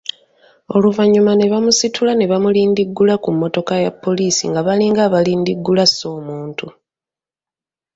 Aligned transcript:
Oluvannyuma 0.75 1.31
ne 1.35 1.45
bamusitula 1.51 2.11
ne 2.15 2.25
bamulindiggula 2.31 3.13
ku 3.23 3.29
mmotoka 3.33 3.73
ya 3.83 3.91
poliisi 4.03 4.43
nga 4.51 4.61
balinga 4.67 5.01
abalindiggula 5.07 5.81
asse 5.87 6.05
omuntu. 6.17 6.67